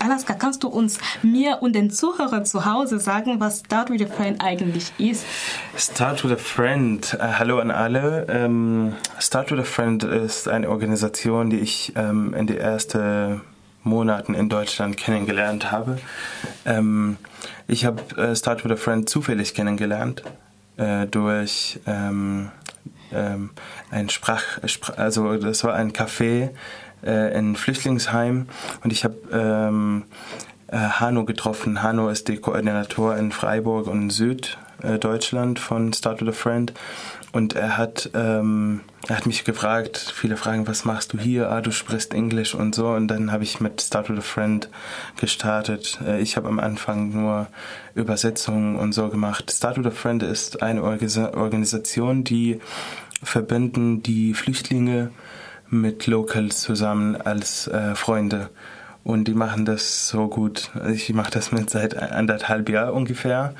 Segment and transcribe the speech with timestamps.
[0.00, 4.06] Alaska, kannst du uns, mir und den Zuhörern zu Hause sagen, was Start with a
[4.06, 5.24] Friend eigentlich ist?
[5.76, 8.26] Start with a Friend, äh, hallo an alle.
[8.28, 13.40] Ähm, Start with a Friend ist eine Organisation, die ich ähm, in den ersten
[13.82, 15.98] Monaten in Deutschland kennengelernt habe.
[16.64, 17.16] Ähm,
[17.66, 20.22] ich habe äh, Start with a Friend zufällig kennengelernt
[20.76, 22.50] äh, durch ähm,
[23.12, 23.50] ähm,
[23.90, 24.42] ein Sprach,
[24.96, 26.50] also das war ein Café
[27.04, 28.46] äh, in Flüchtlingsheim
[28.82, 30.04] und ich habe ähm,
[30.68, 31.82] äh, Hanno getroffen.
[31.82, 36.72] Hanno ist der Koordinator in Freiburg und Süddeutschland von Start with a Friend
[37.32, 41.50] und er hat, ähm, er hat mich gefragt, viele fragen, was machst du hier?
[41.50, 42.88] Ah, du sprichst Englisch und so.
[42.88, 44.68] Und dann habe ich mit Start with a Friend
[45.20, 45.98] gestartet.
[46.06, 47.48] Äh, ich habe am Anfang nur
[47.94, 49.50] Übersetzungen und so gemacht.
[49.50, 52.60] Start with a Friend ist eine Organisation, die
[53.22, 55.10] verbinden die Flüchtlinge
[55.70, 58.50] mit Locals zusammen als äh, Freunde.
[59.04, 60.70] Und die machen das so gut.
[60.92, 63.54] Ich mache das mit seit anderthalb Jahren ungefähr.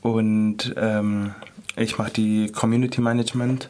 [0.00, 1.34] Und ähm,
[1.76, 3.68] ich mache die Community Management.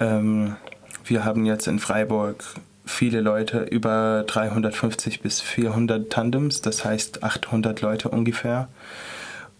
[0.00, 0.56] Ähm,
[1.04, 2.44] wir haben jetzt in Freiburg
[2.84, 8.68] viele Leute, über 350 bis 400 Tandems, das heißt 800 Leute ungefähr.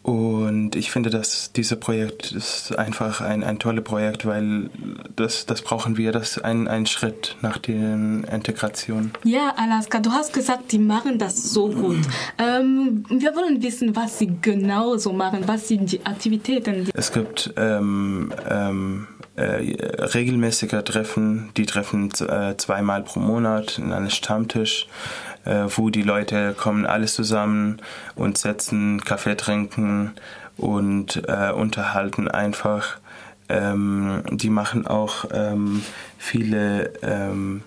[0.03, 4.71] Und ich finde, dass dieses Projekt ist einfach ein, ein tolles Projekt, weil
[5.15, 9.13] das, das brauchen wir, das ist ein, ein Schritt nach der Integration.
[9.25, 11.99] Ja, Alaska, du hast gesagt, die machen das so gut.
[12.39, 16.87] Ähm, wir wollen wissen, was sie genau so machen, was sind die Aktivitäten.
[16.87, 23.93] Die es gibt ähm, ähm, äh, regelmäßige Treffen, die treffen äh, zweimal pro Monat in
[23.93, 24.87] einem Stammtisch
[25.51, 27.79] äh, wo die Leute kommen alles zusammen
[28.15, 30.13] und setzen, Kaffee trinken
[30.57, 32.99] und äh, unterhalten einfach.
[33.49, 35.83] Ähm, die machen auch ähm,
[36.19, 37.63] viele ähm,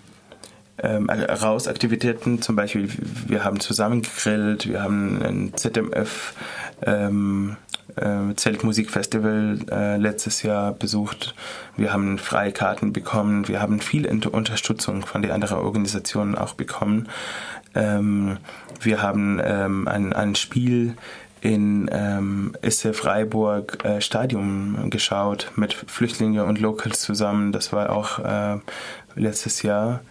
[0.81, 2.87] ähm, Rausaktivitäten, zum Beispiel
[3.27, 6.33] wir haben zusammen gegrillt, wir haben ein ZMF
[6.85, 7.57] ähm,
[7.95, 11.35] äh, Zeltmusikfestival äh, letztes Jahr besucht.
[11.77, 17.09] Wir haben Freikarten bekommen, wir haben viel Unterstützung von den anderen Organisationen auch bekommen.
[17.75, 18.37] Ähm,
[18.81, 20.95] wir haben ähm, ein, ein Spiel
[21.41, 27.51] in ähm, Isse Freiburg äh, Stadion geschaut mit Flüchtlingen und Locals zusammen.
[27.51, 28.59] Das war auch äh,
[29.15, 30.01] letztes Jahr.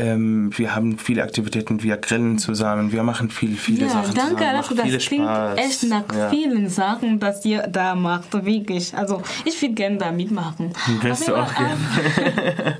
[0.00, 4.36] Ähm, wir haben viele Aktivitäten, wir grillen zusammen, wir machen viel, viele ja, Sachen danke,
[4.36, 4.76] zusammen.
[4.76, 5.58] Danke, das klingt Spaß.
[5.58, 6.30] echt nach ja.
[6.30, 8.96] vielen Sachen, dass ihr da macht, wirklich.
[8.96, 10.72] Also ich würde gerne da mitmachen.
[11.02, 11.76] Willst du auch gerne?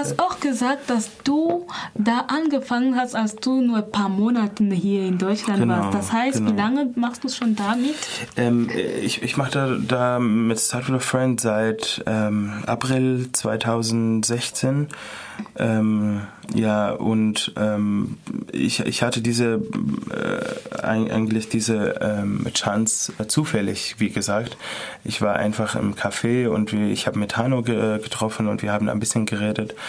[0.00, 5.06] Hast auch gesagt, dass du da angefangen hast, als du nur ein paar Monate hier
[5.06, 5.94] in Deutschland genau, warst.
[5.94, 6.52] Das heißt, genau.
[6.52, 7.96] wie lange machst du schon damit?
[8.38, 8.70] Ähm,
[9.02, 14.88] ich ich mache da, da mit Start with a Friend seit ähm, April 2016.
[15.56, 16.22] Ähm,
[16.54, 18.18] ja, und ähm,
[18.52, 19.62] ich, ich hatte diese
[20.10, 24.56] äh, eigentlich diese ähm, Chance äh, zufällig, wie gesagt.
[25.04, 28.72] Ich war einfach im Café und wir, ich habe mit Hanno ge getroffen und wir
[28.72, 29.74] haben ein bisschen geredet.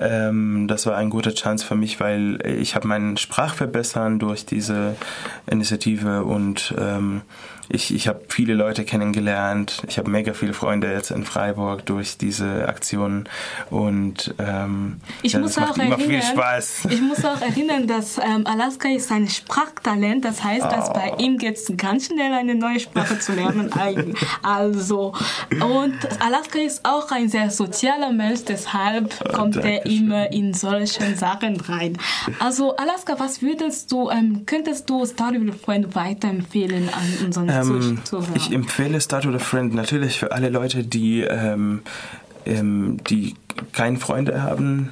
[0.00, 4.96] Ähm, das war eine gute Chance für mich, weil ich habe meinen Sprachverbessern durch diese
[5.46, 7.22] Initiative und ähm,
[7.70, 9.82] ich, ich habe viele Leute kennengelernt.
[9.88, 13.28] Ich habe mega viele Freunde jetzt in Freiburg durch diese Aktionen
[13.68, 16.86] und ähm, ich ja, muss das auch macht erinnern, viel Spaß.
[16.90, 20.24] Ich muss auch erinnern, dass ähm, Alaska ist ein Sprachtalent.
[20.24, 20.70] Das heißt, oh.
[20.70, 23.70] dass bei ihm geht es ganz schnell eine neue Sprache zu lernen.
[24.42, 25.12] also
[25.50, 25.94] und
[26.24, 31.60] Alaska ist auch ein sehr sozialer Mensch, deshalb oh, kommt er immer in solchen Sachen
[31.60, 31.96] rein.
[32.38, 37.48] Also Alaska, was würdest du, ähm, könntest du Story with a Friend weiterempfehlen an unseren
[37.48, 37.98] ähm,
[38.34, 41.82] ich empfehle Start with a Friend natürlich für alle Leute, die, ähm,
[42.46, 43.34] ähm, die
[43.72, 44.90] keine Freunde haben,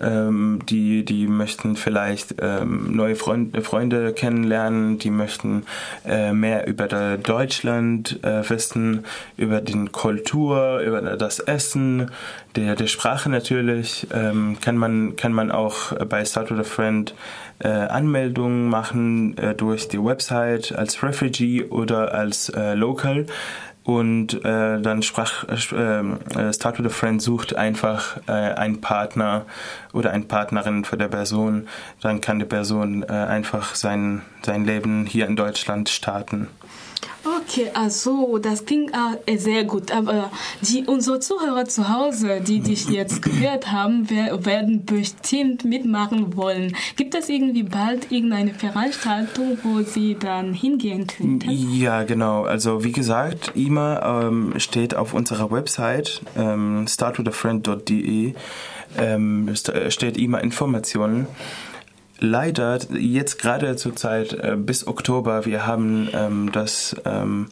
[0.00, 5.64] ähm, die, die möchten vielleicht ähm, neue Freund, Freunde kennenlernen, die möchten
[6.06, 6.86] äh, mehr über
[7.18, 9.04] Deutschland äh, wissen,
[9.36, 12.10] über die Kultur, über das Essen,
[12.56, 14.06] der, der Sprache natürlich.
[14.12, 17.14] Ähm, kann, man, kann man auch bei Start with a Friend
[17.58, 23.26] äh, Anmeldungen machen äh, durch die Website als Refugee oder als äh, Local
[23.86, 29.46] und äh, dann sprach äh, äh, Start with a Friend sucht einfach äh, einen Partner
[29.92, 31.68] oder eine Partnerin für der Person,
[32.02, 36.48] dann kann die Person äh, einfach sein sein Leben hier in Deutschland starten.
[37.48, 38.92] Okay, also das klingt
[39.26, 39.92] äh, sehr gut.
[39.92, 40.30] Aber
[40.62, 46.76] die, unsere Zuhörer zu Hause, die dich jetzt gehört haben, werden bestimmt mitmachen wollen.
[46.96, 51.48] Gibt es irgendwie bald irgendeine Veranstaltung, wo sie dann hingehen könnten?
[51.50, 52.44] Ja, genau.
[52.44, 58.34] Also wie gesagt, IMA ähm, steht auf unserer Website ähm, startwithafriend.de
[58.98, 59.54] ähm,
[59.88, 61.26] steht IMA Informationen
[62.18, 67.48] leider jetzt gerade zur Zeit äh, bis Oktober, wir haben ähm, das ähm,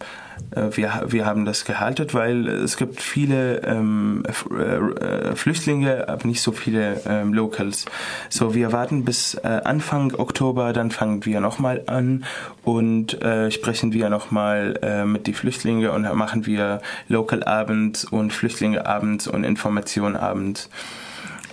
[0.51, 6.43] äh, wir, wir haben das gehalten, weil es gibt viele ähm, äh, Flüchtlinge, aber nicht
[6.43, 7.87] so viele ähm, Locals.
[8.29, 12.25] So, wir warten bis äh, Anfang Oktober, dann fangen wir nochmal an
[12.65, 18.33] und äh, sprechen wir nochmal äh, mit den Flüchtlingen und machen wir Local Abend und
[18.33, 20.69] Flüchtlinge Abend und Information Abend.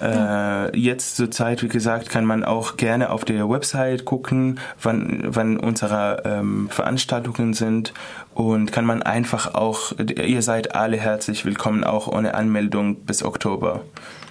[0.01, 5.21] Äh, jetzt zur Zeit, wie gesagt, kann man auch gerne auf der Website gucken, wann,
[5.27, 7.94] wann unsere ähm, Veranstaltungen sind
[8.33, 13.81] und kann man einfach auch, ihr seid alle herzlich willkommen, auch ohne Anmeldung bis Oktober.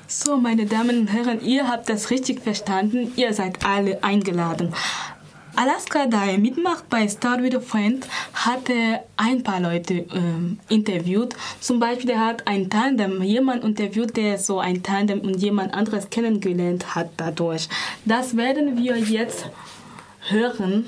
[0.08, 3.12] So, meine Damen und Herren, ihr habt das richtig verstanden.
[3.14, 4.74] Ihr seid alle eingeladen.
[5.60, 8.70] Alaska, da er mitmacht bei Start with a Friend, hat
[9.18, 11.36] ein paar Leute ähm, interviewt.
[11.60, 16.94] Zum Beispiel, hat ein Tandem, jemand interviewt, der so ein Tandem und jemand anderes kennengelernt
[16.94, 17.68] hat dadurch.
[18.06, 19.50] Das werden wir jetzt
[20.30, 20.86] hören.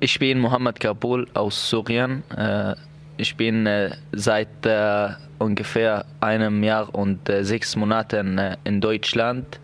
[0.00, 2.22] Ich bin Mohammed Kabul aus Syrien.
[2.34, 2.74] Äh,
[3.18, 9.60] ich bin äh, seit äh, ungefähr einem Jahr und sechs Monaten in Deutschland.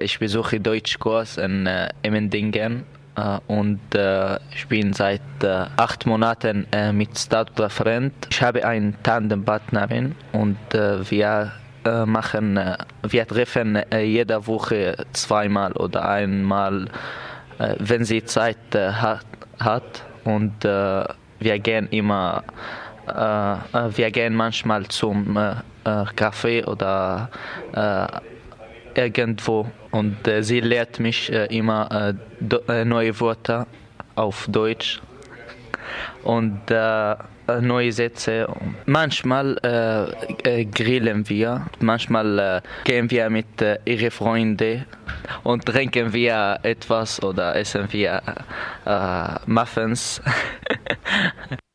[0.00, 1.68] Ich besuche Deutschkurs in
[2.02, 2.95] Emmendingen äh,
[3.46, 8.12] und äh, ich bin seit äh, acht Monaten mit Stadtler Friend.
[8.30, 11.52] Ich habe einen Tandempartnerin und wir
[12.04, 12.60] machen,
[13.02, 16.88] wir treffen jede Woche zweimal oder einmal,
[17.78, 19.24] wenn sie Zeit hat,
[20.24, 22.42] und wir gehen immer,
[23.06, 25.38] wir gehen manchmal zum
[25.84, 27.30] Café oder
[28.96, 32.14] irgendwo und äh, sie lehrt mich äh, immer
[32.68, 33.66] äh, neue Wörter
[34.14, 35.00] auf Deutsch
[36.24, 36.70] und
[37.60, 38.48] neue Sätze.
[38.86, 39.56] Manchmal
[40.42, 44.84] äh, grillen wir, manchmal äh, gehen wir mit äh, ihren Freunden
[45.44, 48.22] und trinken wir etwas oder essen wir
[49.46, 50.20] Muffins.